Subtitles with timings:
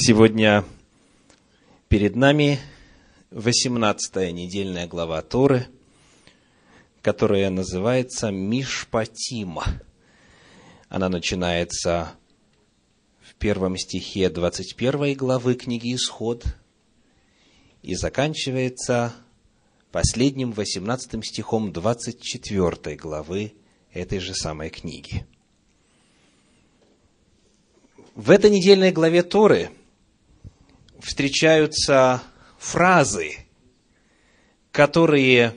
[0.00, 0.64] Сегодня
[1.88, 2.60] перед нами
[3.32, 5.66] 18 недельная глава Торы,
[7.02, 9.64] которая называется Мишпатима.
[10.88, 12.12] Она начинается
[13.20, 16.44] в первом стихе 21 главы книги Исход
[17.82, 19.12] и заканчивается
[19.90, 23.52] последним 18 стихом 24 главы
[23.92, 25.26] этой же самой книги.
[28.14, 29.72] В этой недельной главе Торы
[31.00, 32.22] встречаются
[32.58, 33.36] фразы,
[34.72, 35.54] которые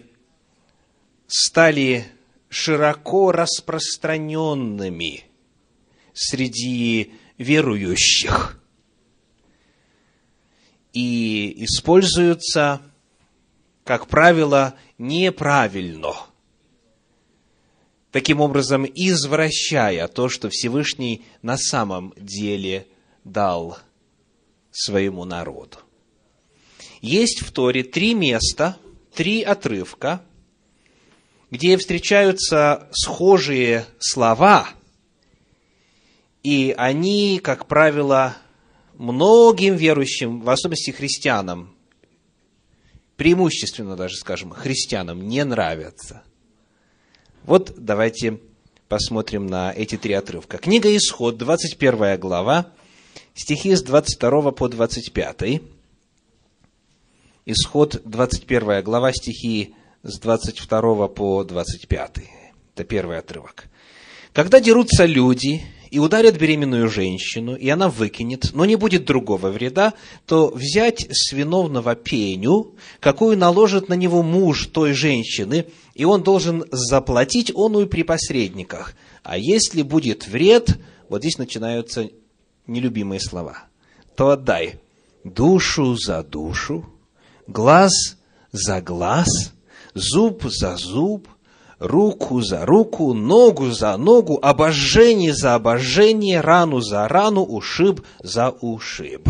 [1.28, 2.06] стали
[2.50, 5.24] широко распространенными
[6.14, 8.60] среди верующих.
[10.94, 12.82] И используются,
[13.86, 16.14] как правило, неправильно,
[18.12, 22.88] таким образом извращая то, что Всевышний на самом деле
[23.24, 23.80] дал
[24.72, 25.80] своему народу.
[27.02, 28.78] Есть в Торе три места,
[29.14, 30.22] три отрывка,
[31.50, 34.70] где встречаются схожие слова,
[36.44, 38.38] и они, как правило,
[38.94, 41.76] многим верующим, в особенности христианам,
[43.18, 46.24] преимущественно даже, скажем, христианам, не нравятся.
[47.44, 48.40] Вот давайте
[48.88, 50.58] посмотрим на эти три отрывка.
[50.58, 52.72] Книга Исход, 21 глава,
[53.34, 55.62] стихи с 22 по 25.
[57.46, 59.74] Исход, 21 глава, стихи
[60.04, 62.18] с 22 по 25.
[62.76, 63.68] Это первый отрывок.
[64.34, 69.94] «Когда дерутся люди и ударят беременную женщину, и она выкинет, но не будет другого вреда,
[70.26, 76.64] то взять с виновного пеню, какую наложит на него муж той женщины, и он должен
[76.72, 78.96] заплатить оную при посредниках.
[79.24, 82.10] А если будет вред, вот здесь начинаются
[82.68, 83.66] нелюбимые слова,
[84.16, 84.80] то отдай
[85.24, 86.86] душу за душу,
[87.48, 87.92] глаз
[88.52, 89.54] за глаз,
[89.94, 91.28] зуб за зуб,
[91.80, 99.30] руку за руку, ногу за ногу, обожжение за обожжение, рану за рану, ушиб за ушиб.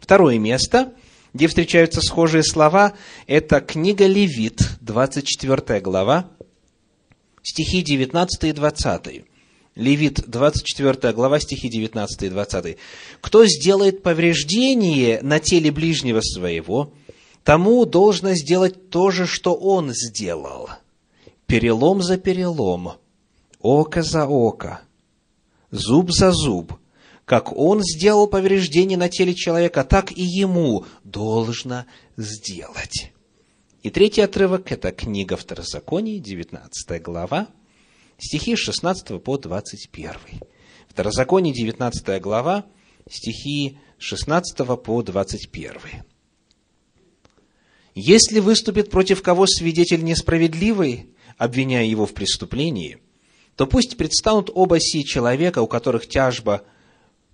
[0.00, 0.92] Второе место,
[1.34, 2.94] где встречаются схожие слова,
[3.26, 6.28] это книга Левит, 24 глава,
[7.42, 9.24] стихи 19 и 20.
[9.74, 12.76] Левит, 24 глава, стихи 19 и 20.
[13.22, 16.92] «Кто сделает повреждение на теле ближнего своего,
[17.42, 20.68] тому должно сделать то же, что он сделал.
[21.46, 22.92] Перелом за перелом,
[23.60, 24.82] око за око,
[25.70, 26.74] зуб за зуб.
[27.24, 31.86] Как он сделал повреждение на теле человека, так и ему должно
[32.18, 33.10] сделать».
[33.82, 37.48] И третий отрывок– это книга Второзаконий, 19 глава,
[38.18, 40.10] стихи с 16 по 21.
[40.88, 42.66] Второзаконие, 19 глава,
[43.08, 45.72] стихи с 16 по 21.
[47.94, 52.98] Если выступит против кого свидетель несправедливый, обвиняя его в преступлении,
[53.56, 56.64] то пусть предстанут оба сии человека, у которых тяжба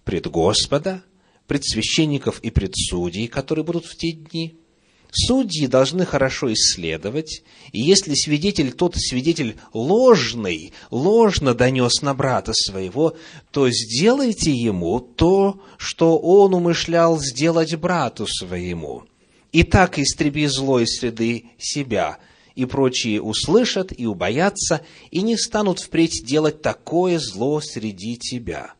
[0.04, 1.04] пред Господа,
[1.46, 4.58] пред священников и пред судей, которые будут в те дни–
[5.10, 7.42] Судьи должны хорошо исследовать,
[7.72, 13.16] и если свидетель, тот свидетель ложный, ложно донес на брата своего,
[13.50, 19.04] то сделайте ему то, что он умышлял сделать брату своему.
[19.50, 22.18] И так истреби зло из среды себя,
[22.54, 28.74] и прочие услышат и убоятся, и не станут впредь делать такое зло среди тебя.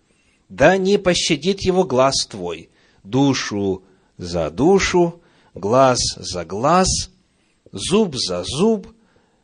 [0.51, 2.69] Да не пощадит его глаз твой,
[3.03, 3.83] душу
[4.19, 5.23] за душу,
[5.55, 6.89] глаз за глаз,
[7.73, 8.87] зуб за зуб,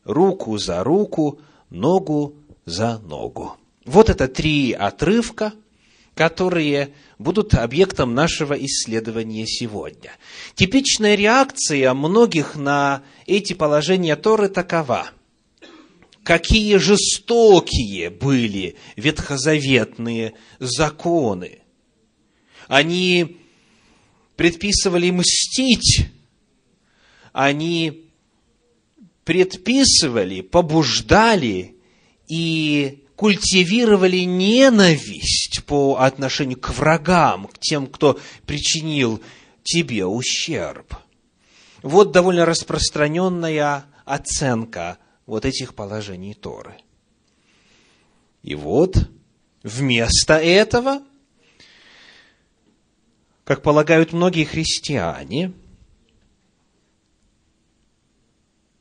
[0.04, 3.56] руку за руку, ногу за ногу.
[3.84, 5.52] Вот это три отрывка,
[6.14, 10.12] которые будут объектом нашего исследования сегодня.
[10.54, 15.10] Типичная реакция многих на эти положения Торы такова.
[16.22, 21.60] Какие жестокие были ветхозаветные законы.
[22.66, 23.36] Они
[24.36, 26.08] предписывали мстить,
[27.32, 28.10] они
[29.24, 31.76] предписывали, побуждали
[32.28, 39.20] и культивировали ненависть по отношению к врагам, к тем, кто причинил
[39.62, 40.94] тебе ущерб.
[41.82, 46.76] Вот довольно распространенная оценка вот этих положений Торы.
[48.42, 49.08] И вот
[49.62, 51.02] вместо этого–
[53.44, 55.52] как полагают многие христиане,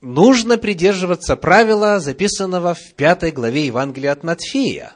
[0.01, 4.93] нужно придерживаться правила, записанного в пятой главе Евангелия от Матфея.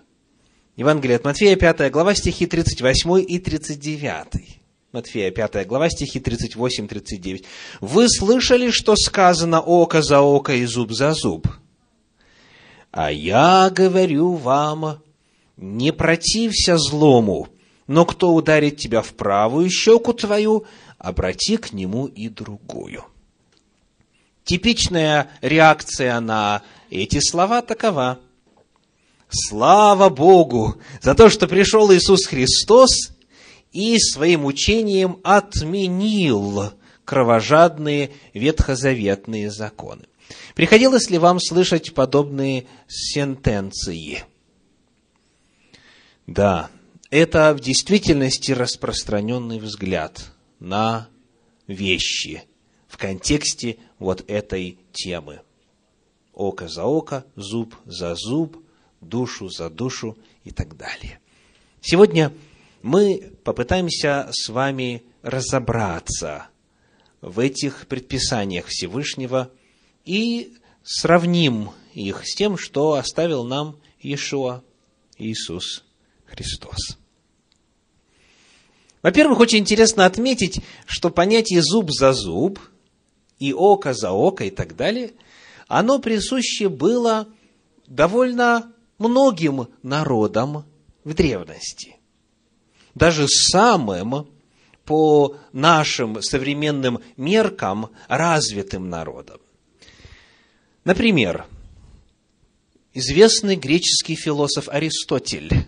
[0.77, 4.57] Евангелие от Матфея, пятая глава, стихи 38 и 39.
[4.93, 7.43] Матфея 5 глава, стихи 38-39.
[7.81, 11.47] «Вы слышали, что сказано око за око и зуб за зуб?
[12.91, 15.01] А я говорю вам,
[15.57, 17.49] не протився злому,
[17.87, 20.65] но кто ударит тебя в правую щеку твою,
[20.97, 23.05] обрати к нему и другую».
[24.43, 28.19] Типичная реакция на эти слова такова.
[29.29, 33.11] Слава Богу за то, что пришел Иисус Христос
[33.73, 36.71] и своим учением отменил
[37.03, 40.05] кровожадные ветхозаветные законы.
[40.55, 44.23] Приходилось ли вам слышать подобные сентенции?
[46.25, 46.69] Да,
[47.09, 51.07] это в действительности распространенный взгляд на
[51.67, 52.43] вещи
[52.87, 55.41] в контексте вот этой темы.
[56.33, 58.57] Око за око, зуб за зуб,
[59.01, 61.19] душу за душу и так далее.
[61.81, 62.33] Сегодня
[62.81, 66.47] мы попытаемся с вами разобраться
[67.21, 69.51] в этих предписаниях Всевышнего
[70.05, 70.53] и
[70.83, 74.61] сравним их с тем, что оставил нам Иешуа,
[75.17, 75.86] Иисус
[76.27, 76.97] Христос.
[79.01, 82.59] Во-первых, очень интересно отметить, что понятие зуб за зуб
[83.39, 85.13] и око за око и так далее,
[85.67, 87.27] оно присуще было
[87.87, 90.65] довольно многим народам
[91.03, 91.97] в древности
[92.97, 94.27] даже самым
[94.85, 99.39] по нашим современным меркам развитым народом.
[100.83, 101.45] Например,
[102.93, 105.67] известный греческий философ Аристотель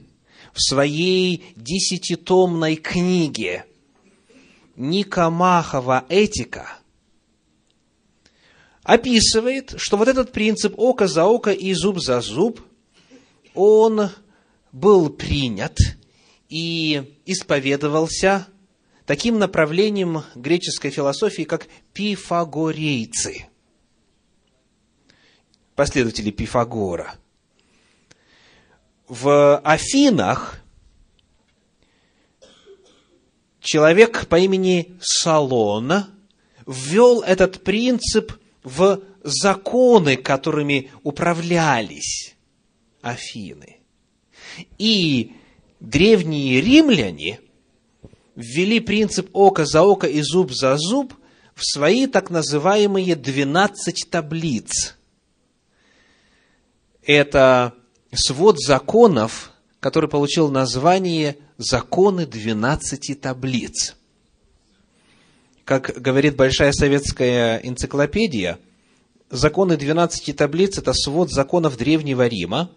[0.53, 3.65] в своей десятитомной книге
[4.75, 6.77] Никомахова этика
[8.83, 12.61] описывает, что вот этот принцип око за око и зуб за зуб,
[13.53, 14.09] он
[14.71, 15.77] был принят–
[16.49, 18.47] и исповедовался
[19.05, 23.45] таким направлением греческой философии, как пифагорейцы,
[25.75, 27.15] последователи Пифагора.
[29.09, 30.61] В Афинах
[33.59, 36.05] человек по имени Салон
[36.67, 38.33] ввел этот принцип
[38.63, 42.35] в законы, которыми управлялись
[43.01, 43.79] Афины.
[44.77, 45.33] И
[45.79, 47.39] древние римляне
[48.35, 51.15] ввели принцип око за око и зуб за зуб
[51.55, 54.95] в свои так называемые 12 таблиц.
[57.01, 57.73] Это
[58.13, 63.95] свод законов, который получил название «Законы 12 таблиц».
[65.65, 68.57] Как говорит Большая советская энциклопедия,
[69.29, 72.71] законы 12 таблиц– это свод законов Древнего Рима,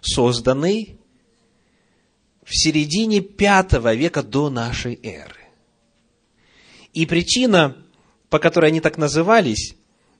[0.00, 1.00] созданный
[2.44, 5.46] в середине пятого века до нашей эры.
[6.92, 7.76] И причина,
[8.30, 9.74] по которой они так назывались,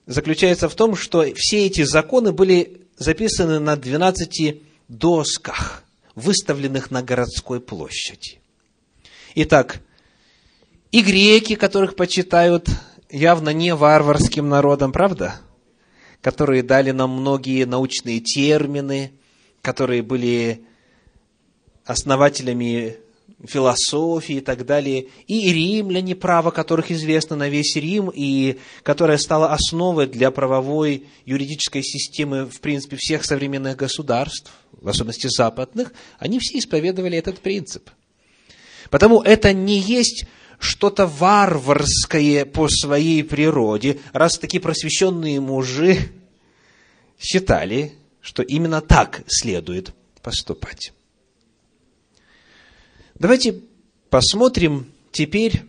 [0.05, 5.83] заключается в том, что все эти законы были записаны на 12 досках,
[6.15, 8.39] выставленных на городской площади.
[9.35, 9.81] Итак,
[10.91, 12.67] и греки, которых почитают
[13.09, 15.39] явно не варварским народом, правда?
[16.21, 19.13] Которые дали нам многие научные термины,
[19.61, 20.65] которые были
[21.85, 22.97] основателями
[23.45, 29.53] философии и так далее, и римляне, право которых известно на весь Рим, и которое стало
[29.53, 36.57] основой для правовой юридической системы, в принципе, всех современных государств, в особенности западных, они все
[36.57, 37.89] исповедовали этот принцип.
[38.89, 40.25] Потому это не есть
[40.59, 46.09] что-то варварское по своей природе, раз такие просвещенные мужи
[47.19, 50.93] считали, что именно так следует поступать.
[53.19, 53.61] Давайте
[54.11, 55.63] посмотрим теперь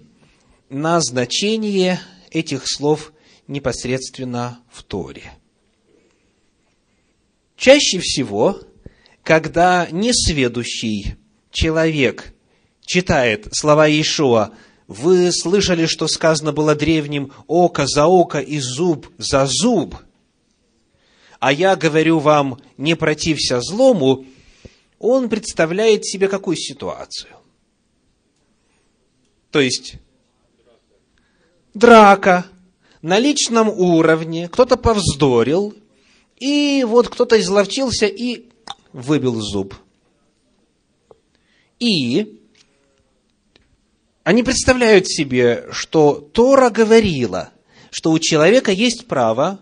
[0.68, 1.98] на значение
[2.30, 3.14] этих слов
[3.46, 5.32] непосредственно в Торе.
[7.56, 8.60] Чаще всего,
[9.22, 11.16] когда несведущий
[11.50, 12.34] человек
[12.82, 14.50] читает слова Иешуа,
[14.86, 19.96] вы слышали, что сказано было древним «око за око и зуб за зуб»,
[21.40, 24.26] а я говорю вам, не протився злому,
[24.98, 27.37] он представляет себе какую ситуацию?
[29.50, 29.94] То есть,
[31.74, 32.46] драка
[33.02, 35.74] на личном уровне, кто-то повздорил,
[36.36, 38.48] и вот кто-то изловчился и
[38.92, 39.74] выбил зуб.
[41.78, 42.40] И
[44.24, 47.50] они представляют себе, что Тора говорила,
[47.90, 49.60] что у человека есть право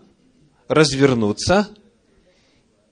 [0.67, 1.69] развернуться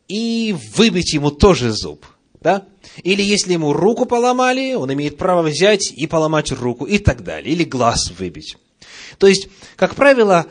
[0.08, 2.06] и выбить ему тоже зуб.
[2.46, 2.68] Да?
[3.02, 7.52] Или если ему руку поломали, он имеет право взять и поломать руку и так далее.
[7.52, 8.58] Или глаз выбить.
[9.18, 10.46] То есть, как правило,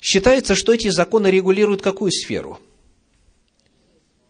[0.00, 2.58] считается, что эти законы регулируют какую сферу?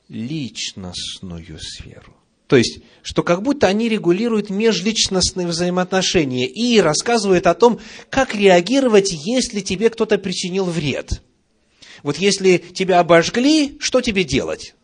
[0.09, 2.17] Личностную сферу.
[2.49, 7.79] То есть, что как будто они регулируют межличностные взаимоотношения и рассказывают о том,
[8.11, 11.23] как реагировать, если тебе кто-то причинил вред.
[12.03, 14.75] Вот если тебя обожгли, что тебе делать?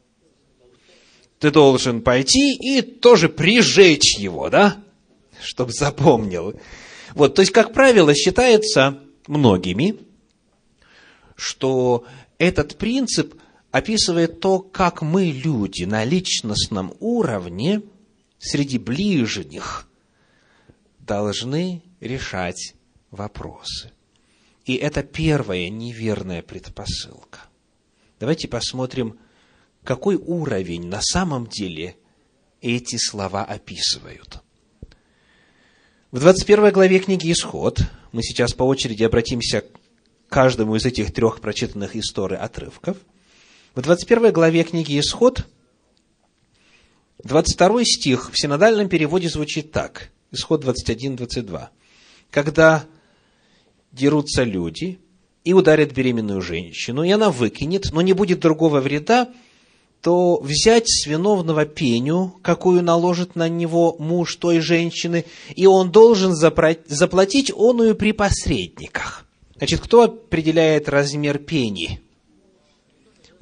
[1.44, 4.82] Ты должен пойти и тоже прижечь его, да?
[5.42, 6.58] Чтобы запомнил.
[7.14, 9.96] Вот, то есть, как правило, считается многими,
[11.36, 12.06] что
[12.38, 13.34] этот принцип
[13.70, 17.82] описывает то, как мы, люди, на личностном уровне
[18.38, 19.86] среди ближних
[20.98, 22.72] должны решать
[23.10, 23.92] вопросы.
[24.64, 27.40] И это первая неверная предпосылка.
[28.18, 29.18] Давайте посмотрим,
[29.84, 31.96] какой уровень на самом деле
[32.60, 34.40] эти слова описывают.
[36.10, 37.80] В 21 главе книги «Исход»
[38.12, 39.66] мы сейчас по очереди обратимся к
[40.28, 42.96] каждому из этих трех прочитанных историй отрывков–
[43.74, 45.48] в 21 главе книги «Исход»
[47.24, 50.12] 22 стих в синодальном переводе звучит так.
[50.30, 51.70] Исход 21, 22.
[52.30, 52.86] «Когда
[53.90, 55.00] дерутся люди
[55.42, 59.34] и ударят беременную женщину, и она выкинет, но не будет другого вреда,
[60.04, 65.24] то взять с виновного пеню, какую наложит на него муж той женщины,
[65.56, 69.24] и он должен заплатить оную при посредниках.
[69.56, 72.04] Значит, кто определяет размер пени?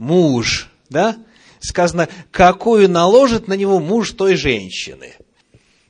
[0.02, 1.16] муж, да?
[1.60, 5.14] Сказано, какую наложит на него муж той женщины.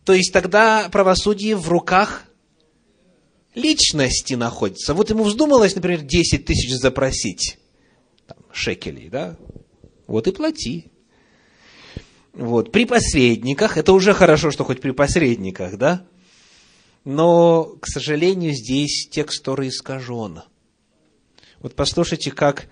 [0.05, 2.25] То есть тогда правосудие в руках
[3.55, 4.95] личности находится.
[4.95, 7.59] Вот ему вздумалось, например, 10 тысяч запросить
[8.27, 9.37] там, шекелей, да?
[10.13, 10.91] Вот и плати.
[12.35, 12.71] Вот.
[12.71, 16.05] При посредниках, это уже хорошо, что хоть при посредниках, да?
[17.07, 20.43] Но, к сожалению, здесь текст Торы искажен.
[21.61, 22.69] Вот послушайте, как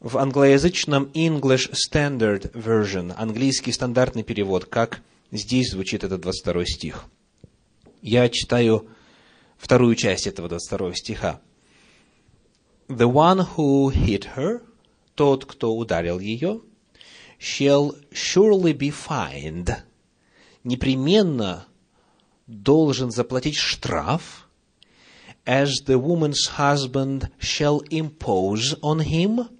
[0.00, 7.04] в англоязычном English Standard Version, английский стандартный перевод, как здесь звучит этот 22 стих.
[8.02, 8.88] Я читаю
[9.56, 11.40] вторую часть этого 22 стиха.
[12.88, 14.65] The one who hit her,
[15.16, 16.60] тот, кто ударил ее,
[17.40, 19.74] shall surely be fined,
[20.62, 21.66] непременно
[22.46, 24.48] должен заплатить штраф,
[25.44, 29.48] as the woman's husband shall impose on him–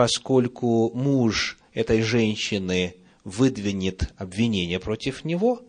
[0.00, 5.62] поскольку муж этой женщины выдвинет обвинение против него,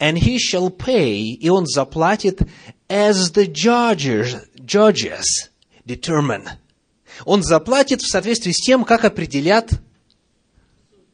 [0.00, 2.42] and he shall pay, и он заплатит
[2.88, 5.24] as the judges, judges
[5.86, 6.48] determine.
[7.24, 9.70] Он заплатит в соответствии с тем, как определят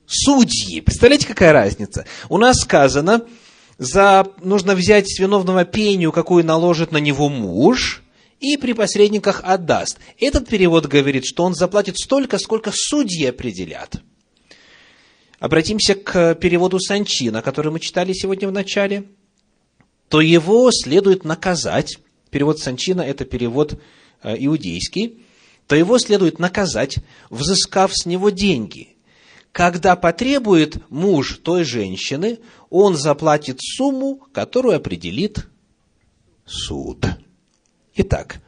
[0.07, 0.81] судьи.
[0.81, 2.07] Представляете, какая разница?
[2.29, 3.27] У нас сказано,
[3.79, 8.03] за, нужно взять с виновного пению, какую наложит на него муж,
[8.41, 9.99] и при посредниках отдаст.
[10.19, 14.03] Этот перевод говорит, что он заплатит столько, сколько судьи определят.
[15.39, 19.05] Обратимся к переводу Санчина, который мы читали сегодня в начале.
[20.09, 21.99] То его следует наказать.
[22.31, 23.81] Перевод Санчина– это перевод
[24.23, 25.24] э, иудейский.
[25.67, 26.97] То его следует наказать,
[27.31, 28.97] взыскав с него деньги.
[29.53, 32.41] Когда потребует муж той женщины,
[32.71, 35.47] он заплатит сумму, которую определит
[36.45, 37.07] суд.
[37.95, 38.43] Итак,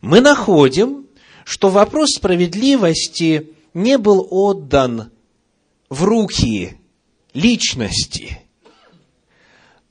[0.00, 1.06] мы находим,
[1.44, 5.10] что вопрос справедливости не был отдан
[5.88, 6.78] в руки
[7.34, 8.40] личности,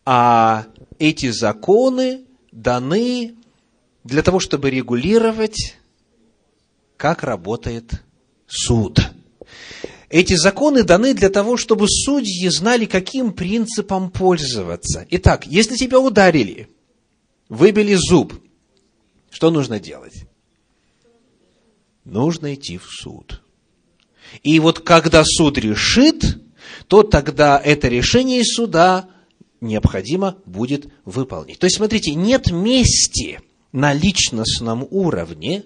[0.05, 0.65] а
[0.97, 3.35] эти законы даны
[4.03, 5.77] для того, чтобы регулировать,
[7.03, 8.01] как работает
[8.47, 8.97] суд.
[10.07, 15.05] Эти законы даны для того, чтобы судьи знали, каким принципом пользоваться.
[15.09, 16.69] Итак, если тебя ударили,
[17.49, 18.33] выбили зуб,
[19.29, 20.13] что нужно делать?
[22.05, 23.41] Нужно идти в суд.
[24.41, 26.23] И вот когда суд решит,
[26.87, 29.09] то тогда это решение суда
[29.59, 31.59] необходимо будет выполнить.
[31.59, 33.41] То есть, смотрите, нет мести
[33.73, 35.65] на личностном уровне,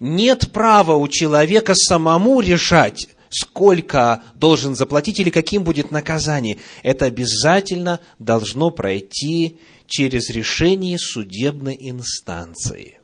[0.00, 6.58] нет права у человека самому решать, сколько должен заплатить или каким будет наказание.
[6.82, 12.98] Это обязательно должно пройти через решение судебной инстанции.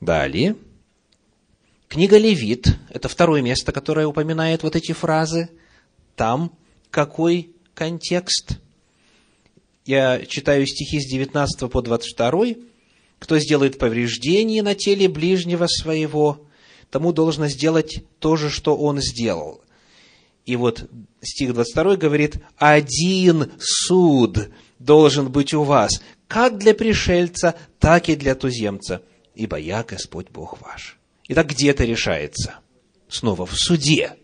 [0.00, 0.56] Далее.
[1.88, 5.48] Книга Левит– это второе место, которое упоминает вот эти фразы.
[6.16, 6.52] Там
[6.90, 8.58] какой контекст?
[9.84, 12.46] Я читаю стихи с 19 по 22.
[13.24, 16.46] «Кто сделает повреждение на теле ближнего своего,
[16.90, 19.62] тому должно сделать то же, что он сделал.
[20.44, 20.90] И вот
[21.22, 28.34] стих 22 говорит, один суд должен быть у вас, как для пришельца, так и для
[28.34, 29.00] туземца,
[29.34, 30.98] ибо я Господь Бог ваш.
[31.28, 32.56] Итак, где это решается?
[33.08, 34.18] Снова в суде.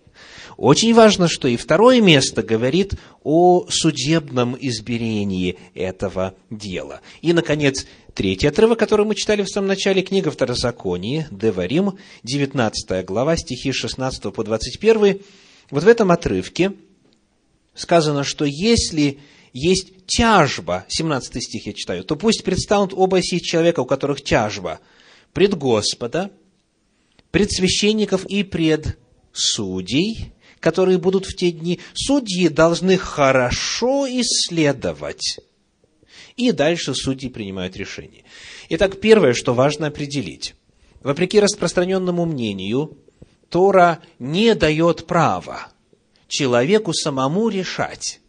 [0.60, 2.92] Очень важно, что и второе место говорит
[3.24, 7.00] о судебном измерении этого дела.
[7.22, 13.38] И, наконец, третий отрывок, который мы читали в самом начале, книга Второзаконии, Деварим, 19 глава,
[13.38, 15.22] стихи 16 по 21.
[15.70, 16.74] Вот в этом отрывке
[17.72, 19.18] сказано, что если
[19.54, 24.80] есть тяжба, 17 стих я читаю, то пусть предстанут оба сих человека, у которых тяжба,
[25.32, 26.30] пред Господа,
[27.30, 28.98] пред священников и пред
[29.32, 35.40] судей, которые будут в те дни, судьи должны хорошо исследовать.
[36.36, 38.24] И дальше судьи принимают решение.
[38.68, 40.54] Итак, первое, что важно определить.
[41.02, 42.98] Вопреки распространенному мнению,
[43.48, 45.72] Тора не дает права
[46.28, 48.20] человеку самому решать,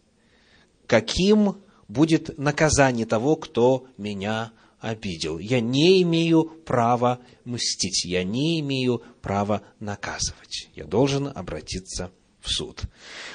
[0.87, 1.57] каким
[1.87, 5.37] будет наказание того, кто меня обидел.
[5.37, 10.69] Я не имею права мстить, я не имею права наказывать.
[10.73, 12.11] Я должен обратиться
[12.41, 12.81] в суд.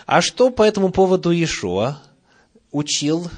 [0.05, 2.03] А что по этому поводу Иешуа
[2.71, 3.31] учил,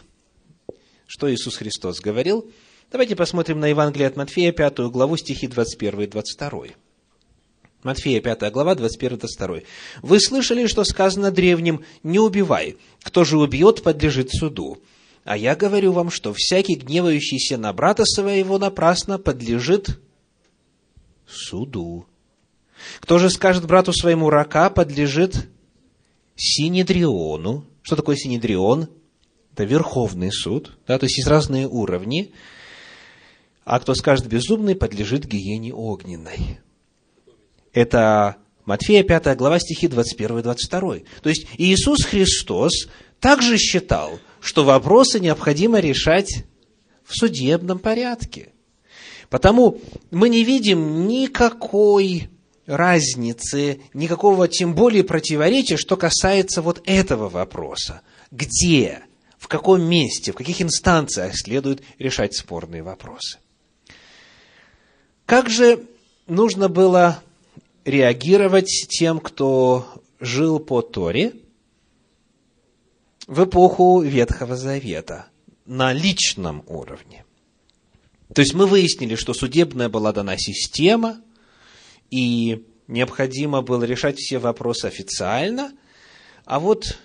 [1.07, 2.51] что Иисус Христос говорил?
[2.91, 6.61] Давайте посмотрим на Евангелие от Матфея, пятую главу, стихи 21 и 22.
[7.85, 9.65] Матфея, 5 глава, 21-22.
[10.03, 12.77] «Вы слышали, что сказано древним, не убивай.
[13.03, 14.79] Кто же убьет, подлежит суду.
[15.25, 20.01] А я говорю вам, что всякий, гневающийся на брата своего напрасно, подлежит
[21.29, 22.07] суду.
[23.01, 25.49] Кто же скажет брату своему рака, подлежит
[26.39, 27.67] Синедриону.
[27.83, 28.89] Что такое Синедрион?
[29.53, 32.33] Это Верховный суд, да, то есть есть разные уровни.
[33.65, 36.61] А кто скажет безумный, подлежит гиене огненной.
[37.73, 40.81] Это Матфея 5 глава стихи 21 и 22.
[41.23, 46.45] То есть Иисус Христос также считал, что вопросы необходимо решать
[47.03, 48.53] в судебном порядке.
[49.29, 52.31] Потому мы не видим никакой
[52.69, 58.03] разницы, никакого, тем более противоречия, что касается вот этого вопроса.
[58.31, 59.01] Где,
[59.39, 63.39] в каком месте, в каких инстанциях следует решать спорные вопросы.
[65.25, 65.87] Как же
[66.27, 67.23] нужно было
[67.85, 71.33] реагировать тем, кто жил по Торе
[73.27, 75.27] в эпоху Ветхого Завета
[75.65, 77.25] на личном уровне?
[78.35, 81.23] То есть мы выяснили, что судебная была дана система–
[82.11, 85.73] и необходимо было решать все вопросы официально.
[86.45, 86.99] А вот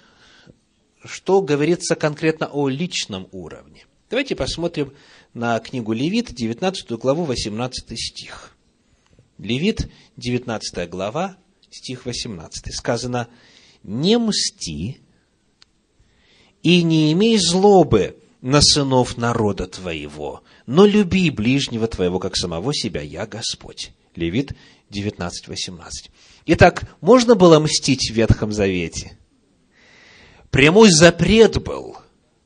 [1.03, 3.85] что говорится конкретно о личном уровне.
[4.09, 4.93] Давайте посмотрим
[5.33, 8.55] на книгу Левит, 19 главу, 18 стих.
[9.37, 11.35] Левит, 19 глава,
[11.69, 12.73] стих 18.
[12.73, 13.27] Сказано,
[13.83, 15.01] «Не мсти
[16.61, 23.01] и не имей злобы на сынов народа твоего, но люби ближнего твоего, как самого себя,
[23.01, 23.91] я Господь».
[24.15, 24.53] Левит
[24.93, 25.82] 19.18.
[26.45, 29.17] Итак, можно было мстить в Ветхом Завете?
[30.51, 31.97] Прямой запрет был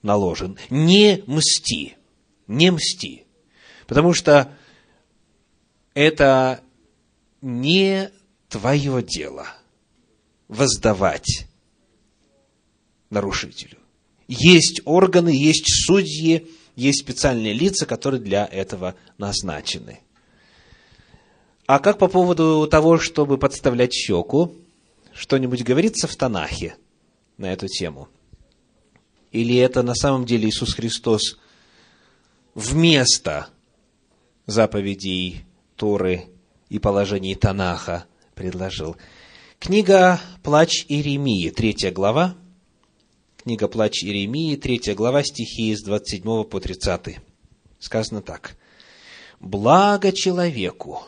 [0.02, 0.58] наложен.
[0.70, 1.96] Не мсти.
[2.48, 3.26] Не мсти.
[3.86, 4.52] Потому что
[5.94, 6.62] это
[7.42, 8.12] не
[8.50, 9.48] твое дело
[10.48, 11.48] воздавать
[13.10, 13.78] нарушителю.
[14.28, 20.02] Есть органы, есть судьи, есть специальные лица, которые для этого назначены.
[21.68, 24.56] А как по поводу того, чтобы подставлять щеку?
[25.14, 26.78] Что-нибудь говорится в Танахе
[27.38, 28.08] на эту тему?
[29.34, 31.38] Или это на самом деле Иисус Христос
[32.56, 33.50] вместо
[34.46, 35.44] заповедей
[35.76, 36.30] Торы
[36.70, 38.96] и положений Танаха предложил?
[39.60, 42.36] Книга «Плач Иеремии», третья глава.
[43.44, 47.18] Книга «Плач Иеремии», третья глава, стихи с 27 по 30.
[47.78, 48.56] Сказано так.
[49.42, 51.04] «Благо человеку,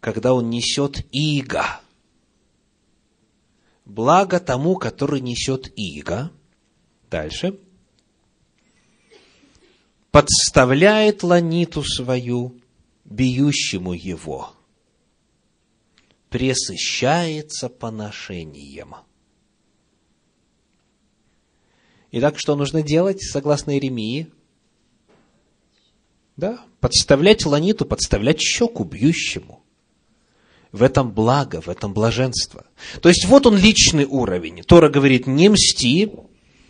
[0.00, 1.80] когда он несет иго.
[3.84, 6.30] Благо тому, который несет иго.
[7.10, 7.58] Дальше.
[10.10, 12.60] Подставляет ланиту свою
[13.04, 14.54] бьющему его.
[16.28, 18.96] Пресыщается поношением.
[22.10, 24.30] Итак, что нужно делать, согласно Иеремии?
[26.36, 29.57] Да, подставлять ланиту, подставлять щеку бьющему.
[30.72, 32.64] В этом благо, в этом блаженство.
[33.00, 34.62] То есть вот он личный уровень.
[34.62, 36.12] Тора говорит, не мсти.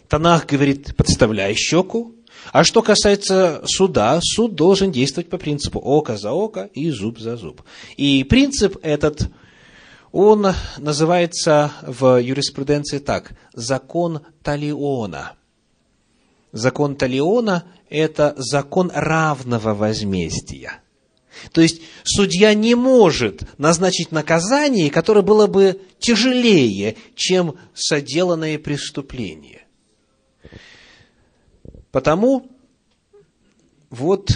[0.08, 2.14] Танах говорит, подставляй щеку.
[2.52, 7.37] А что касается суда, суд должен действовать по принципу око за око и зуб за
[7.37, 7.62] зуб.
[7.96, 9.28] И принцип этот,
[10.12, 10.46] он
[10.78, 15.32] называется в юриспруденции так– закон Талиона.
[16.52, 20.80] Закон Талиона– это закон равного возмездия.
[21.53, 29.66] То есть, судья не может назначить наказание, которое было бы тяжелее, чем соделанное преступление.
[31.90, 32.51] Потому
[33.90, 34.31] вот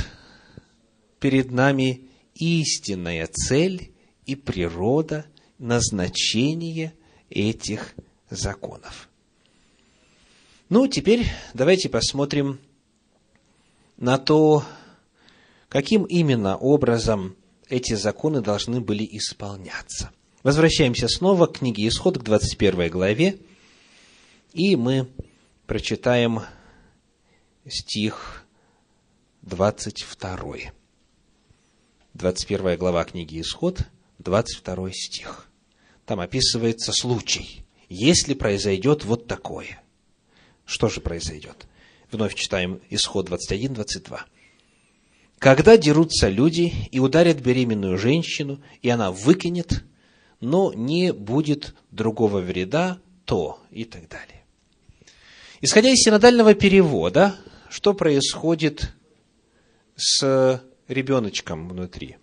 [1.20, 3.92] перед нами истинная цель
[4.26, 5.26] и природа
[5.58, 6.94] назначения
[7.30, 7.94] этих
[8.30, 9.08] законов.
[10.68, 12.58] Ну, теперь давайте посмотрим
[13.98, 14.64] на то,
[15.72, 17.34] каким именно образом
[17.66, 20.10] эти законы должны были исполняться.
[20.42, 23.38] Возвращаемся снова к книге Исход, к 21 главе,
[24.52, 25.08] и мы
[25.66, 26.42] прочитаем
[27.66, 28.44] стих
[29.40, 30.72] 22.
[32.12, 33.80] 21 глава книги Исход,
[34.18, 35.48] 22 стих.
[36.04, 39.82] Там описывается случай, если произойдет вот такое.
[40.66, 41.66] Что же произойдет?
[42.10, 44.26] Вновь читаем Исход 21, 22.
[45.42, 49.82] Когда дерутся люди и ударят беременную женщину, и она выкинет,
[50.38, 54.44] но не будет другого вреда, то и так далее.
[55.60, 57.34] Исходя из синодального перевода,
[57.68, 58.94] что происходит
[59.96, 62.18] с ребеночком внутри?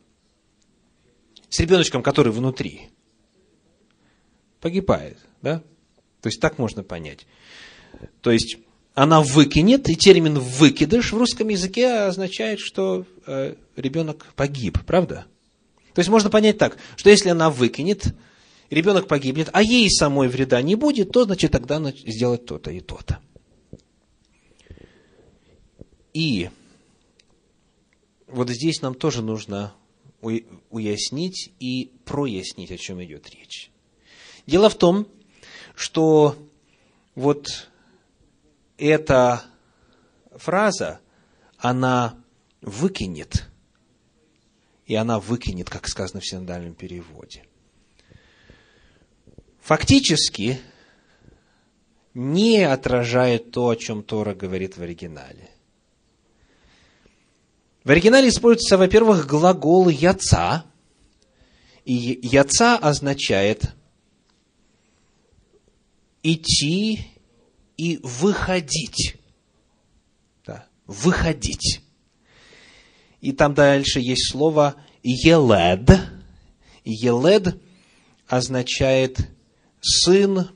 [1.50, 2.90] С ребеночком, который внутри.
[4.62, 5.62] Погибает, да?
[6.22, 7.28] То есть так можно понять.
[8.22, 8.60] То есть
[9.00, 15.26] она выкинет, и термин «выкидыш» в русском языке означает, что э, ребенок погиб, правда?
[15.94, 18.14] То есть можно понять так, что если она выкинет,
[18.70, 22.82] ребенок погибнет, а ей самой вреда не будет, то значит тогда она сделать то-то и
[22.82, 23.20] то-то.
[26.14, 26.50] И
[28.28, 29.74] вот здесь нам тоже нужно
[30.20, 33.72] уяснить и прояснить, о чем идет речь.
[34.46, 35.08] Дело в том,
[35.74, 36.36] что
[37.16, 37.70] вот
[38.80, 39.44] эта
[40.36, 41.00] фраза,
[41.58, 42.24] она
[42.62, 43.48] выкинет,
[44.86, 47.46] и она выкинет, как сказано в синодальном переводе.
[49.62, 50.60] Фактически
[52.14, 55.50] не отражает то, о чем Тора говорит в оригинале.
[57.84, 60.66] В оригинале используется, во-первых, глагол «яца»,
[61.86, 63.74] и «яца» означает
[66.24, 67.19] идти
[67.80, 69.16] и выходить.
[70.46, 71.82] Да, выходить.
[73.22, 75.90] И там дальше есть слово «елед».
[76.84, 77.62] «Елед»
[78.28, 79.30] означает
[79.80, 80.50] сын,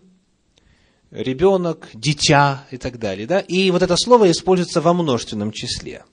[1.12, 3.26] ребенок, дитя и так далее.
[3.26, 3.40] Да?
[3.40, 6.04] И вот это слово используется во множественном числе.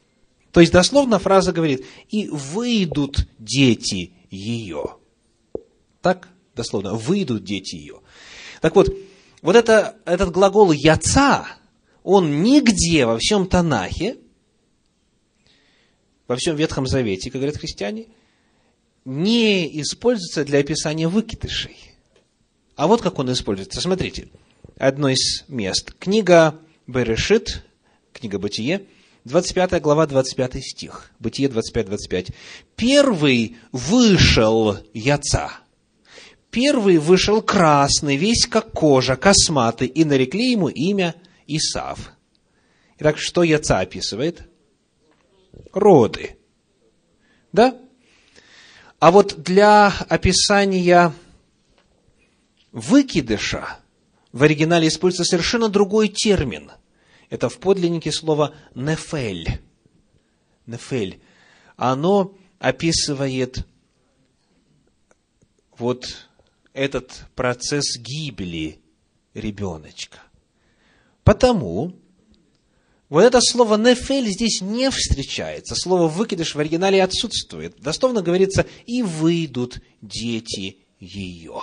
[0.52, 4.96] То есть дословно фраза говорит, и выйдут дети ее.
[6.02, 8.00] Так, дословно, выйдут дети ее.
[8.60, 8.94] Так вот,
[9.42, 11.46] вот это, этот глагол «яца»,
[12.02, 14.16] он нигде во всем Танахе,
[16.26, 18.06] во всем Ветхом Завете, как говорят христиане,
[19.04, 21.76] не используется для описания выкидышей.
[22.76, 23.80] А вот как он используется.
[23.80, 24.28] Смотрите,
[24.78, 25.92] одно из мест.
[25.98, 27.64] Книга Берешит,
[28.12, 28.86] книга Бытие,
[29.24, 31.10] 25 глава, 25 стих.
[31.18, 32.34] Бытие 25-25.
[32.76, 35.52] «Первый вышел яца,
[36.50, 41.14] Первый вышел красный, весь как кожа, косматый, и нарекли ему имя
[41.46, 42.12] Исав.
[42.98, 44.48] Итак, что Яца описывает?
[45.72, 46.36] Роды.
[47.52, 47.78] Да?
[48.98, 51.12] А вот для описания
[52.72, 53.78] выкидыша
[54.32, 56.72] в оригинале используется совершенно другой термин.
[57.30, 59.60] Это в подлиннике слово «нефель».
[60.66, 61.22] «Нефель».
[61.76, 63.66] Оно описывает
[65.78, 66.28] вот
[66.72, 68.80] этот процесс гибели
[69.34, 70.18] ребеночка.
[71.24, 71.94] Потому
[73.08, 75.74] вот это слово «нефель» здесь не встречается.
[75.74, 77.80] Слово «выкидыш» в оригинале отсутствует.
[77.80, 81.60] Дословно говорится «и выйдут дети ее».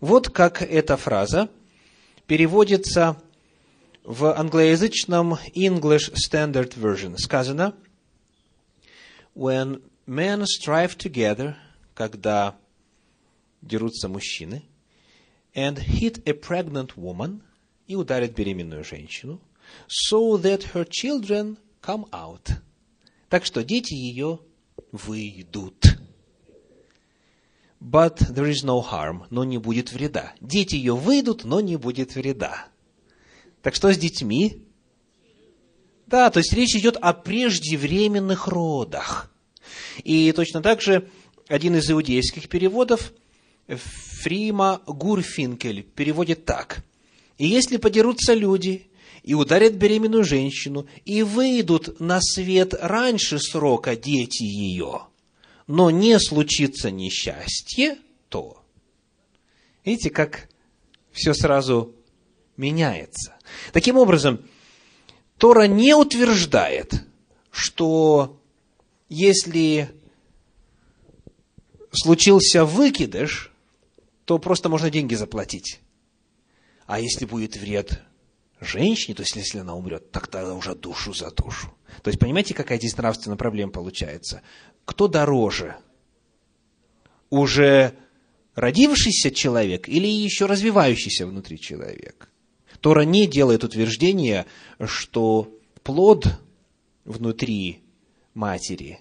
[0.00, 1.48] Вот как эта фраза
[2.28, 3.20] переводится
[4.04, 7.16] в англоязычном English Standard Version.
[7.18, 7.74] Сказано
[9.34, 11.56] «When men strive together»,
[11.94, 12.56] когда
[13.66, 14.62] дерутся мужчины,
[15.54, 17.40] and hit a pregnant woman,
[17.86, 19.40] и ударят беременную женщину,
[19.88, 22.50] so that her children come out.
[23.28, 24.40] Так что дети ее
[24.92, 25.98] выйдут.
[27.80, 30.34] But there is no harm, но не будет вреда.
[30.40, 32.68] Дети ее выйдут, но не будет вреда.
[33.62, 34.64] Так что с детьми?
[36.06, 39.30] Да, то есть речь идет о преждевременных родах.
[40.04, 41.08] И точно так же
[41.48, 43.12] один из иудейских переводов–
[43.68, 46.84] Фрима Гурфинкель переводит так.
[47.38, 48.88] «И если подерутся люди,
[49.22, 55.02] и ударят беременную женщину, и выйдут на свет раньше срока дети ее,
[55.66, 57.98] но не случится несчастье,
[58.28, 58.62] то...»
[59.84, 60.48] Видите, как
[61.12, 61.94] все сразу
[62.56, 63.36] меняется.
[63.72, 64.40] Таким образом,
[65.38, 67.04] Тора не утверждает,
[67.50, 68.40] что
[69.08, 69.90] если
[71.92, 73.52] случился выкидыш,
[74.26, 75.80] то просто можно деньги заплатить.
[76.86, 78.02] А если будет вред
[78.60, 81.72] женщине, то есть если она умрет, так тогда уже душу за душу.
[82.02, 84.42] То есть, понимаете, какая здесь нравственная проблема получается?
[84.84, 85.76] Кто дороже?
[87.30, 87.94] Уже
[88.56, 92.28] родившийся человек или еще развивающийся внутри человек?
[92.80, 94.46] Тора не делает утверждения,
[94.84, 96.26] что плод
[97.04, 97.80] внутри
[98.34, 99.00] матери,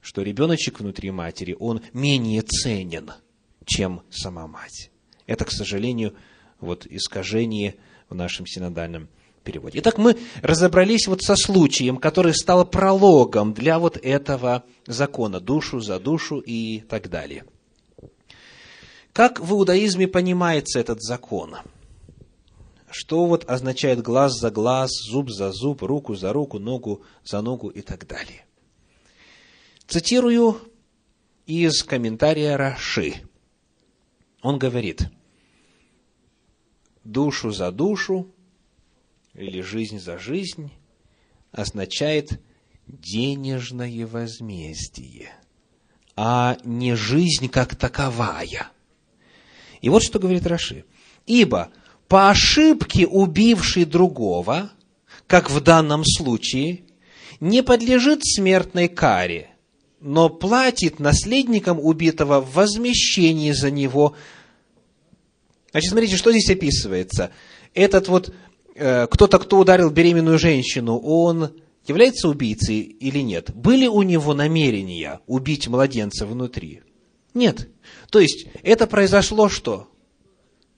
[0.00, 3.12] что ребеночек внутри матери, он менее ценен,
[3.64, 4.90] чем сама мать.
[5.26, 6.14] Это, к сожалению,
[6.60, 7.76] вот искажение
[8.08, 9.08] в нашем синодальном
[9.44, 9.78] переводе.
[9.78, 15.98] Итак, мы разобрались вот со случаем, который стал прологом для вот этого закона, душу за
[15.98, 17.44] душу и так далее.
[19.12, 21.56] Как в иудаизме понимается этот закон?
[22.90, 27.68] Что вот означает глаз за глаз, зуб за зуб, руку за руку, ногу за ногу
[27.68, 28.44] и так далее?
[29.86, 30.58] Цитирую
[31.46, 33.22] из комментария Раши.
[34.42, 35.02] Он говорит,
[37.04, 38.32] душу за душу
[39.34, 40.70] или жизнь за жизнь
[41.52, 42.40] означает
[42.86, 45.30] денежное возмездие,
[46.16, 48.70] а не жизнь как таковая.
[49.80, 50.84] И вот что говорит Раши.
[51.26, 51.70] Ибо
[52.08, 54.72] по ошибке убивший другого,
[55.26, 56.82] как в данном случае,
[57.40, 59.49] не подлежит смертной каре,
[60.00, 62.52] но платит наследникам убитого в
[63.52, 64.14] за него.
[65.70, 67.30] Значит, смотрите, что здесь описывается.
[67.74, 68.34] Этот вот
[68.74, 71.52] э, кто-то, кто ударил беременную женщину, он
[71.86, 73.54] является убийцей или нет?
[73.54, 76.82] Были у него намерения убить младенца внутри?
[77.34, 77.68] Нет.
[78.10, 79.88] То есть, это произошло что?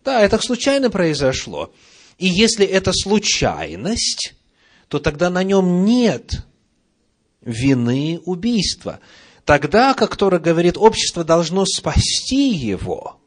[0.04, 1.72] Да, это случайно произошло.
[2.18, 4.34] И если это случайность,
[4.88, 6.44] то тогда на нем нет
[7.42, 9.00] вины убийства.
[9.44, 13.20] Тогда, как Тора говорит, общество должно спасти его.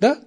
[0.00, 0.18] Да?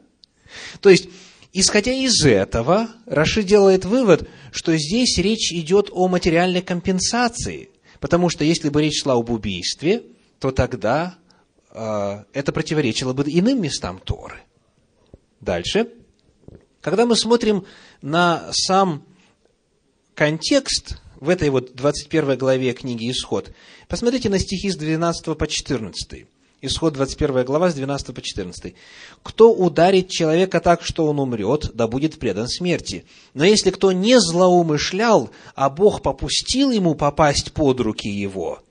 [0.82, 1.10] То есть,
[1.54, 7.70] исходя из этого, Раши делает вывод, что здесь речь идет о материальной компенсации.
[8.00, 10.04] Потому что если бы речь шла об убийстве,
[10.40, 11.16] то тогда
[11.72, 14.42] э, это противоречило бы иным местам Торы.
[15.42, 15.90] Дальше.
[16.82, 17.66] Когда мы смотрим
[18.02, 19.04] на сам
[20.16, 23.52] контекст в этой вот 21 главе книги «Исход»,
[23.88, 26.26] посмотрите на стихи с 12 по 14.
[26.62, 28.74] Исход 21 глава с 12 по 14.
[29.24, 33.06] «Кто ударит человека так, что он умрет, да будет предан смерти.
[33.34, 38.62] Но если кто не злоумышлял, а Бог попустил ему попасть под руки его,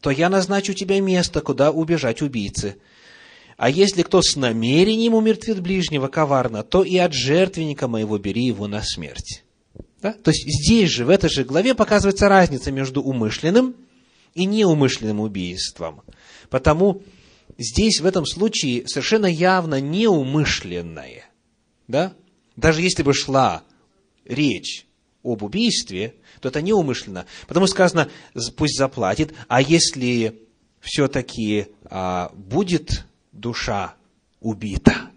[0.00, 2.76] то я назначу тебе место, куда убежать убийцы.
[3.56, 8.66] А если кто с намерением умертвит ближнего коварно, то и от жертвенника моего бери его
[8.66, 9.42] на смерть.
[10.02, 10.12] Да?
[10.12, 13.76] То есть здесь же, в этой же главе показывается разница между умышленным
[14.34, 16.02] и неумышленным убийством.
[16.50, 17.02] Потому
[17.56, 21.30] здесь, в этом случае, совершенно явно неумышленное.
[21.86, 22.14] Да?
[22.56, 23.62] Даже если бы шла
[24.24, 24.86] речь
[25.22, 27.26] об убийстве, то это неумышленно.
[27.46, 28.10] Потому сказано,
[28.56, 30.42] пусть заплатит, а если
[30.80, 33.94] все-таки а, будет душа
[34.40, 35.11] убита,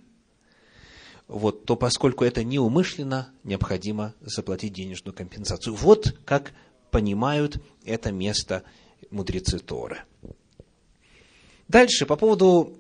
[1.28, 5.76] вот, то поскольку это неумышленно, необходимо заплатить денежную компенсацию.
[5.76, 6.54] Вот как
[6.92, 8.64] понимают это место
[9.10, 10.04] мудрецы Торы.
[11.68, 12.78] Дальше, по поводу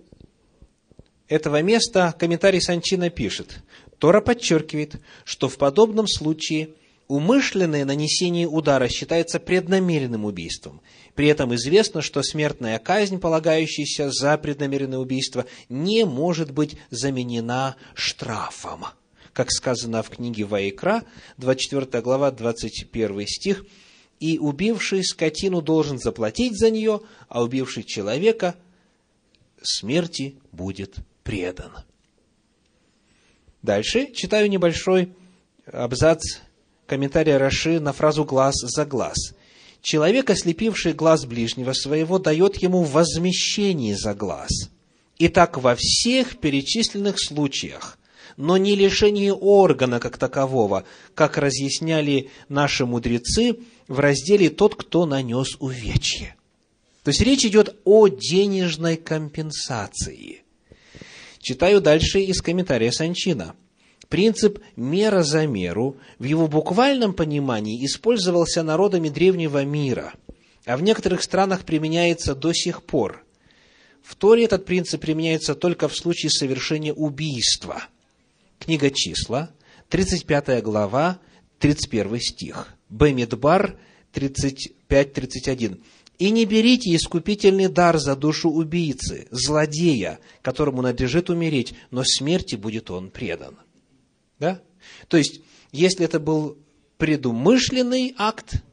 [1.27, 3.63] этого места, комментарий Санчина пишет.
[3.97, 6.69] Тора подчеркивает, что в подобном случае
[7.07, 10.81] умышленное нанесение удара считается преднамеренным убийством.
[11.13, 18.85] При этом известно, что смертная казнь, полагающаяся за преднамеренное убийство, не может быть заменена штрафом.
[19.33, 21.03] Как сказано в книге Ваикра,
[21.37, 23.65] 24 глава, 21 стих,
[24.19, 28.55] «И убивший скотину должен заплатить за нее, а убивший человека
[29.61, 31.71] смерти будет предан».
[33.61, 35.13] Дальше читаю небольшой
[35.65, 36.37] абзац
[36.85, 39.33] комментария Раши на фразу «глаз за глаз».
[39.81, 44.49] Человек, ослепивший глаз ближнего своего, дает ему возмещение за глаз.
[45.17, 47.97] И так во всех перечисленных случаях,
[48.37, 55.55] но не лишение органа как такового, как разъясняли наши мудрецы в разделе «Тот, кто нанес
[55.59, 56.35] увечье».
[57.03, 60.41] То есть речь идет о денежной компенсации.
[61.39, 63.55] Читаю дальше из комментария Санчина.
[64.09, 70.13] Принцип «мера за меру» в его буквальном понимании использовался народами древнего мира,
[70.65, 73.25] а в некоторых странах применяется до сих пор.
[74.03, 77.83] В Торе этот принцип применяется только в случае совершения убийства.
[78.59, 79.49] Книга числа,
[79.89, 81.19] 35 глава,
[81.59, 82.73] 31 стих.
[82.89, 83.79] Бемидбар
[84.13, 85.81] 35-31.
[86.17, 92.89] «И не берите искупительный дар за душу убийцы, злодея, которому надлежит умереть, но смерти будет
[92.89, 93.57] он предан».
[94.39, 94.61] Да?
[95.07, 96.57] То есть, если это был
[96.97, 98.63] предумышленный акт,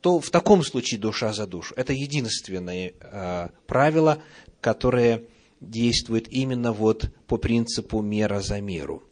[0.00, 1.74] то в таком случае душа за душу.
[1.76, 4.22] Это единственное э, правило,
[4.60, 5.24] которое
[5.60, 9.02] действует именно вот по принципу мера за меру.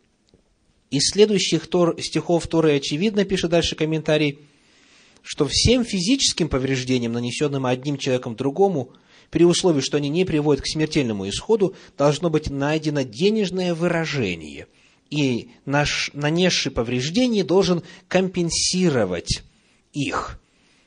[0.91, 4.39] Из следующих тор, стихов Торы очевидно, пишет дальше комментарий,
[5.23, 8.93] что всем физическим повреждениям, нанесенным одним человеком другому,
[9.31, 14.69] при условии, что они не приводят к смертельному исходу, должно быть найдено денежное выражение.
[15.11, 19.43] И наш нанесший повреждение должен компенсировать
[19.93, 20.41] их.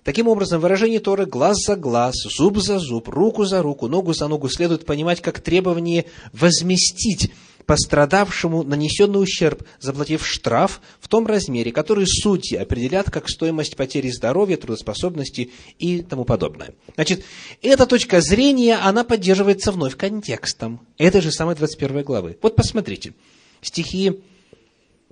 [0.03, 4.27] Таким образом, выражение Торы «глаз за глаз», «зуб за зуб», «руку за руку», «ногу за
[4.27, 7.31] ногу» следует понимать как требование возместить
[7.69, 14.57] пострадавшему нанесенный ущерб, заплатив штраф в том размере, который судьи определят как стоимость потери здоровья,
[14.57, 16.73] трудоспособности и тому подобное.
[16.95, 17.23] Значит,
[17.61, 22.39] эта точка зрения, она поддерживается вновь контекстом этой же самой 21 главы.
[22.41, 23.13] Вот посмотрите,
[23.61, 24.21] стихи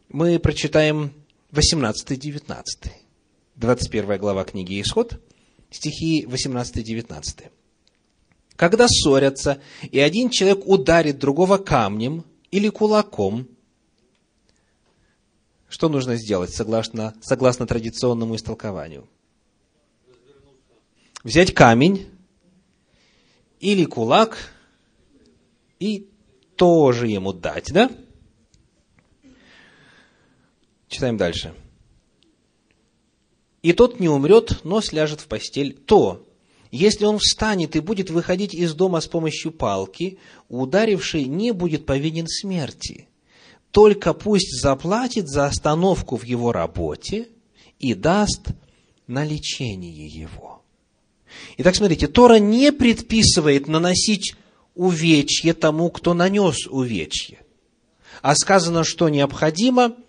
[0.10, 1.14] мы прочитаем
[1.52, 2.64] 18-19.
[3.56, 5.20] 21 глава книги Исход,
[5.72, 7.52] стихи 18-19.
[8.56, 13.48] Когда ссорятся, и один человек ударит другого камнем, или кулаком.
[15.70, 19.08] Что нужно сделать согласно, согласно традиционному истолкованию?
[21.24, 22.08] Взять камень
[23.60, 24.38] или кулак
[25.80, 26.08] и
[26.56, 27.92] тоже ему дать, да?
[30.88, 31.54] Читаем дальше.
[33.62, 36.26] И тот не умрет, но сляжет в постель, то
[36.72, 42.28] если он встанет и будет выходить из дома с помощью палки, ударивший не будет повинен
[42.28, 43.08] смерти.
[43.72, 47.28] Только пусть заплатит за остановку в его работе
[47.80, 48.48] и даст
[49.08, 50.62] на лечение его.
[51.58, 54.36] Итак, смотрите, Тора не предписывает наносить
[54.76, 57.40] увечье тому, кто нанес увечье.
[58.22, 59.96] А сказано, что необходимо–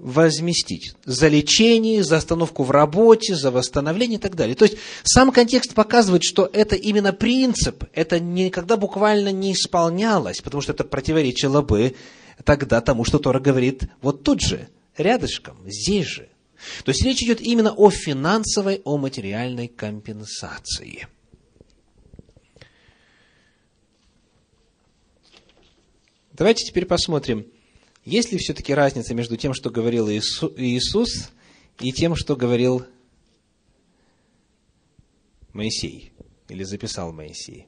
[0.00, 4.54] возместить за лечение, за остановку в работе, за восстановление и так далее.
[4.54, 10.62] То есть сам контекст показывает, что это именно принцип, это никогда буквально не исполнялось, потому
[10.62, 11.96] что это противоречило бы
[12.44, 16.28] тогда тому, что Тора говорит вот тут же, рядышком, здесь же.
[16.84, 21.06] То есть речь идет именно о финансовой, о материальной компенсации.
[26.32, 27.46] Давайте теперь посмотрим,
[28.08, 31.30] есть ли все-таки разница между тем, что говорил Иисус,
[31.78, 32.86] и тем, что говорил
[35.52, 36.12] Моисей,
[36.48, 37.66] или записал Моисей?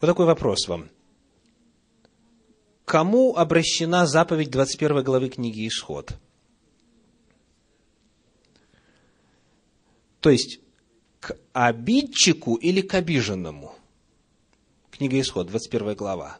[0.00, 0.88] Вот такой вопрос вам.
[2.86, 6.16] Кому обращена заповедь 21 главы книги Исход?
[10.20, 10.60] То есть,
[11.20, 13.74] к обидчику или к обиженному?
[14.90, 16.38] Книга Исход, 21 глава.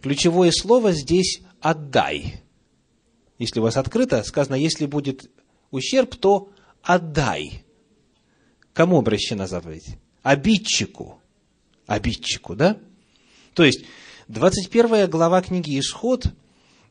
[0.00, 2.42] Ключевое слово здесь «отдай».
[3.38, 5.30] Если у вас открыто, сказано, если будет
[5.70, 6.50] ущерб, то
[6.82, 7.64] отдай.
[8.72, 9.96] Кому обращена заповедь?
[10.22, 11.20] Обидчику.
[11.86, 12.78] Обидчику, да?
[13.54, 13.84] То есть,
[14.28, 16.26] 21 глава книги «Исход»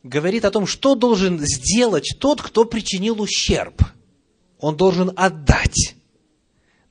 [0.04, 3.82] говорит о том, что должен сделать тот, кто причинил ущерб.
[4.60, 5.96] Он должен отдать.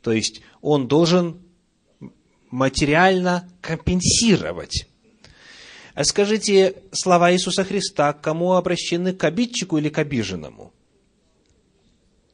[0.02, 1.42] То есть, он должен
[2.50, 4.86] материально компенсировать.
[5.96, 10.74] А скажите слова Иисуса Христа, кому обращены, к обидчику или к обиженному?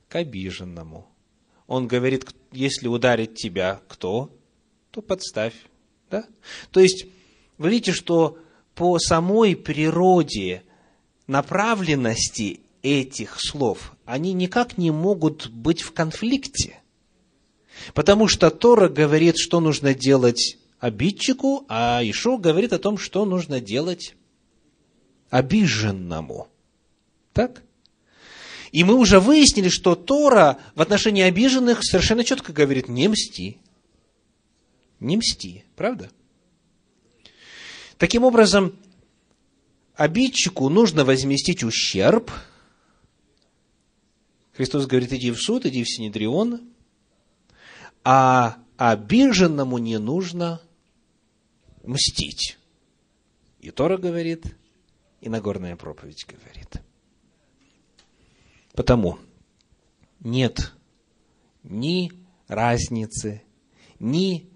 [0.09, 1.07] К обиженному.
[1.68, 4.37] Он говорит, если ударит тебя кто,
[4.90, 5.54] то подставь.
[6.10, 6.27] Да?
[6.73, 7.06] То есть,
[7.56, 8.37] вы видите, что
[8.75, 10.65] по самой природе
[11.29, 16.81] направленности этих слов, они никак не могут быть в конфликте.
[17.94, 23.60] Потому что Тора говорит, что нужно делать обидчику, а Ишо говорит о том, что нужно
[23.60, 24.16] делать
[25.30, 26.48] обиженному.
[27.33, 27.62] Так?
[28.72, 33.58] И мы уже выяснили, что Тора в отношении обиженных совершенно четко говорит, не мсти.
[34.98, 36.10] Не мсти, правда?
[37.96, 38.76] Таким образом,
[39.94, 42.33] обидчику нужно возместить ущерб.
[44.54, 46.60] Христос говорит, иди в суд, иди в Синедрион.
[48.02, 50.60] А обиженному не нужно
[51.83, 52.58] мстить.
[53.60, 54.56] И Тора говорит,
[55.20, 56.83] и Нагорная проповедь говорит.
[58.72, 59.18] Потому
[60.20, 60.72] нет
[61.62, 62.12] ни
[62.48, 63.42] разницы,
[63.98, 64.48] ни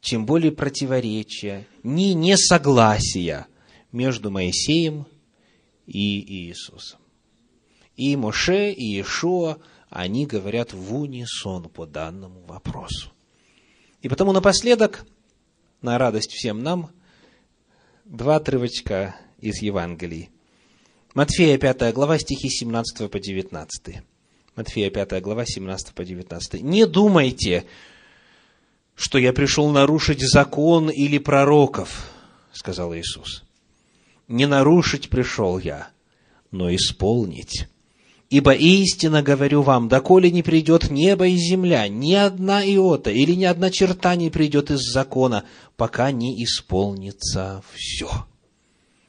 [0.00, 3.46] тем более противоречия, ни несогласия
[3.92, 5.06] между Моисеем
[5.86, 7.00] и Иисусом.
[7.96, 9.58] И Моше, и Иешуа,
[9.90, 13.10] они говорят в унисон по данному вопросу.
[14.00, 15.04] И потому напоследок,
[15.82, 16.90] на радость всем нам,
[18.04, 20.30] два отрывочка из Евангелий.
[21.14, 24.02] Матфея 5 глава, стихи 17 по 19.
[24.56, 26.62] Матфея 5 глава, 17 по 19.
[26.62, 27.64] «Не думайте,
[28.94, 32.10] что я пришел нарушить закон или пророков,—
[32.52, 33.44] сказал Иисус.
[34.28, 35.90] Не нарушить пришел я,
[36.50, 37.68] но исполнить.
[38.30, 43.44] Ибо истинно говорю вам, доколе не придет небо и земля, ни одна иота или ни
[43.44, 45.44] одна черта не придет из закона,
[45.76, 48.08] пока не исполнится все.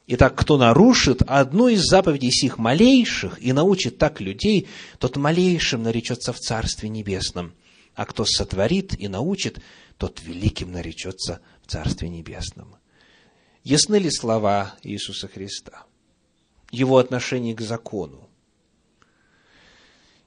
[0.08, 4.68] Итак, кто нарушит одну из заповедей сих малейших и научит так людей,
[4.98, 7.54] тот малейшим наречется в Царстве Небесном.
[7.94, 9.62] А кто сотворит и научит,
[9.98, 12.76] тот великим наречется в Царстве Небесном.
[13.64, 15.84] Ясны ли слова Иисуса Христа?
[16.72, 18.31] Его отношение к закону?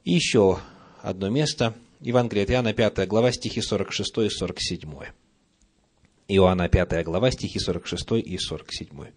[0.05, 0.61] И еще
[1.00, 1.74] одно место.
[2.00, 4.90] Евангелие от Иоанна, 5 глава, стихи 46 и 47.
[6.28, 9.12] Иоанна, 5 глава, стихи 46 и 47.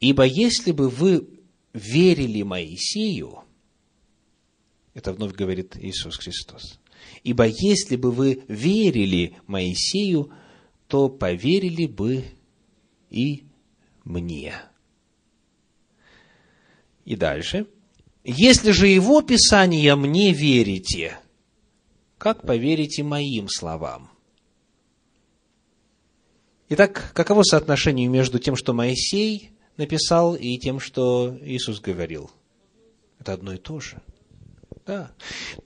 [0.00, 1.28] «Ибо если бы вы
[1.74, 3.44] верили Моисею,
[4.94, 6.80] это вновь говорит Иисус Христос,
[7.22, 10.32] ибо если бы вы верили Моисею,
[10.88, 12.24] то поверили бы
[13.10, 13.44] и
[14.04, 14.54] мне.
[17.04, 17.66] И дальше.
[18.24, 21.18] Если же его Писание мне верите,
[22.18, 24.10] как поверите моим словам?
[26.68, 32.30] Итак, каково соотношение между тем, что Моисей написал, и тем, что Иисус говорил?
[33.18, 34.00] Это одно и то же.
[34.86, 35.12] Да.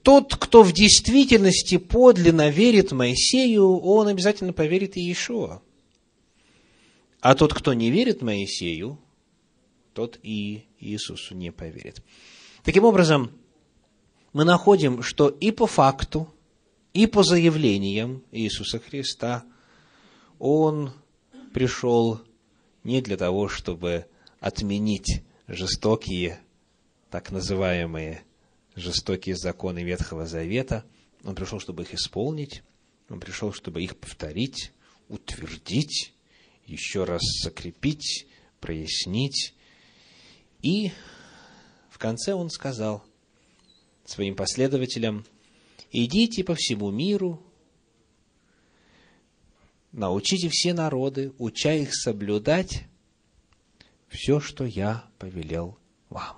[0.03, 5.63] Тот, кто в действительности подлинно верит Моисею, он обязательно поверит и Иешуа.
[7.21, 8.99] А тот, кто не верит Моисею,
[9.93, 12.03] тот и Иисусу не поверит.
[12.67, 13.31] Таким образом,
[14.33, 16.35] мы находим, что и по факту,
[16.93, 19.45] и по заявлениям Иисуса Христа
[20.41, 20.93] Он
[21.55, 22.21] пришел
[22.83, 24.07] не для того, чтобы
[24.41, 26.41] отменить жестокие,
[27.09, 28.25] так называемые
[28.75, 30.85] жестокие законы Ветхого Завета.
[31.23, 32.65] Он пришел, чтобы их исполнить.
[33.09, 34.73] Он пришел, чтобы их повторить,
[35.09, 36.15] утвердить,
[36.67, 38.27] еще раз закрепить,
[38.59, 39.55] прояснить.
[40.63, 40.91] И
[41.97, 43.03] в конце он сказал
[44.05, 45.25] своим последователям,
[45.91, 47.43] идите по всему миру,
[49.93, 52.85] научите все народы, уча их соблюдать
[54.09, 55.79] все, что я повелел
[56.11, 56.37] вам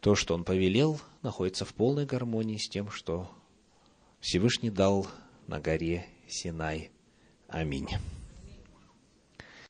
[0.00, 3.30] то, что он повелел, находится в полной гармонии с тем, что
[4.18, 5.06] Всевышний дал
[5.46, 6.90] на горе Синай.
[7.46, 7.90] Аминь.